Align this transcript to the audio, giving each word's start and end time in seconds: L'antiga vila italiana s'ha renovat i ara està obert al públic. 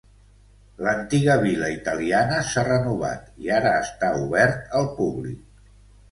L'antiga 0.85 1.33
vila 1.41 1.67
italiana 1.73 2.39
s'ha 2.51 2.63
renovat 2.69 3.27
i 3.47 3.51
ara 3.57 3.73
està 3.83 4.09
obert 4.23 4.73
al 4.79 4.89
públic. 5.01 5.69